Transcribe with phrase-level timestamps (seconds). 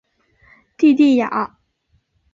[0.77, 1.59] 蒂蒂雅。